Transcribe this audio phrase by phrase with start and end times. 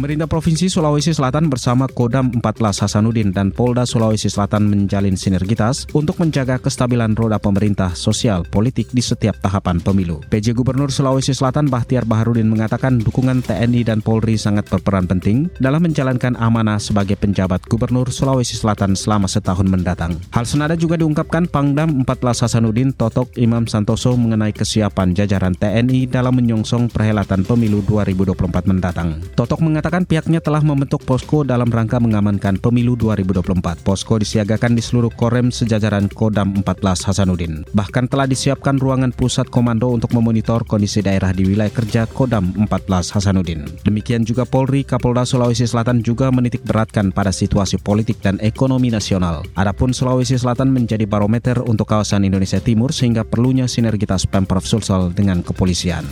[0.00, 2.40] Pemerintah Provinsi Sulawesi Selatan bersama Kodam 14
[2.88, 9.04] Hasanuddin dan Polda Sulawesi Selatan menjalin sinergitas untuk menjaga kestabilan roda pemerintah sosial politik di
[9.04, 10.24] setiap tahapan pemilu.
[10.32, 15.84] PJ Gubernur Sulawesi Selatan Bahtiar Baharudin mengatakan dukungan TNI dan Polri sangat berperan penting dalam
[15.84, 20.16] menjalankan amanah sebagai penjabat Gubernur Sulawesi Selatan selama setahun mendatang.
[20.32, 26.40] Hal senada juga diungkapkan Pangdam 14 Hasanuddin Totok Imam Santoso mengenai kesiapan jajaran TNI dalam
[26.40, 29.20] menyongsong perhelatan pemilu 2024 mendatang.
[29.36, 33.82] Totok mengatakan mengatakan pihaknya telah membentuk posko dalam rangka mengamankan pemilu 2024.
[33.82, 37.66] Posko disiagakan di seluruh korem sejajaran Kodam 14 Hasanuddin.
[37.74, 42.70] Bahkan telah disiapkan ruangan pusat komando untuk memonitor kondisi daerah di wilayah kerja Kodam 14
[43.18, 43.66] Hasanuddin.
[43.82, 49.42] Demikian juga Polri, Kapolda Sulawesi Selatan juga menitik beratkan pada situasi politik dan ekonomi nasional.
[49.58, 55.42] Adapun Sulawesi Selatan menjadi barometer untuk kawasan Indonesia Timur sehingga perlunya sinergitas Pemprov Sulsel dengan
[55.42, 56.06] kepolisian.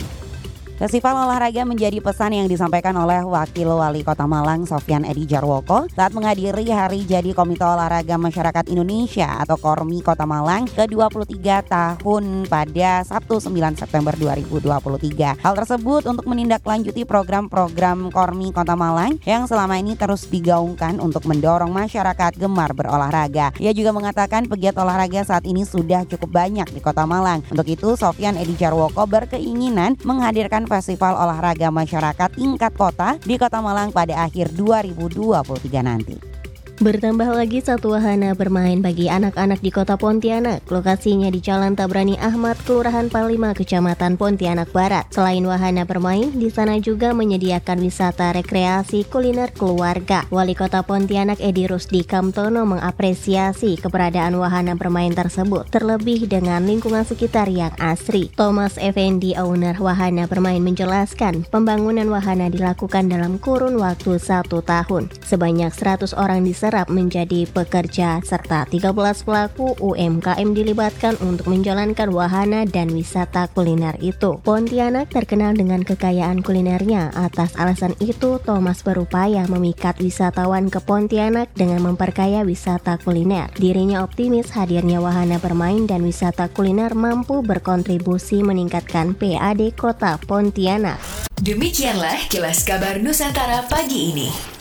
[0.79, 6.15] Festival olahraga menjadi pesan yang disampaikan oleh Wakil Wali Kota Malang Sofyan Edi Jarwoko saat
[6.15, 11.35] menghadiri Hari Jadi Komite Olahraga Masyarakat Indonesia atau Kormi Kota Malang ke-23
[11.67, 15.43] tahun pada Sabtu 9 September 2023.
[15.43, 21.75] Hal tersebut untuk menindaklanjuti program-program Kormi Kota Malang yang selama ini terus digaungkan untuk mendorong
[21.75, 23.51] masyarakat gemar berolahraga.
[23.59, 27.43] Ia juga mengatakan pegiat olahraga saat ini sudah cukup banyak di Kota Malang.
[27.51, 33.89] Untuk itu Sofyan Edi Jarwoko berkeinginan menghadirkan Festival Olahraga Masyarakat tingkat kota di Kota Malang
[33.89, 36.28] pada akhir 2023 nanti.
[36.79, 40.63] Bertambah lagi satu wahana bermain bagi anak-anak di kota Pontianak.
[40.71, 45.03] Lokasinya di Jalan Tabrani Ahmad, Kelurahan Palima, Kecamatan Pontianak Barat.
[45.11, 50.23] Selain wahana bermain, di sana juga menyediakan wisata rekreasi kuliner keluarga.
[50.31, 57.51] Wali Kota Pontianak Edi Rusdi Kamtono mengapresiasi keberadaan wahana bermain tersebut, terlebih dengan lingkungan sekitar
[57.51, 58.31] yang asri.
[58.39, 65.11] Thomas Effendi, owner wahana bermain menjelaskan, pembangunan wahana dilakukan dalam kurun waktu satu tahun.
[65.27, 68.93] Sebanyak 100 orang di diserap menjadi pekerja serta 13
[69.25, 74.37] pelaku UMKM dilibatkan untuk menjalankan wahana dan wisata kuliner itu.
[74.45, 77.09] Pontianak terkenal dengan kekayaan kulinernya.
[77.17, 83.49] Atas alasan itu, Thomas berupaya memikat wisatawan ke Pontianak dengan memperkaya wisata kuliner.
[83.57, 91.01] Dirinya optimis hadirnya wahana bermain dan wisata kuliner mampu berkontribusi meningkatkan PAD Kota Pontianak.
[91.41, 94.58] Demikianlah kilas kabar Nusantara pagi ini.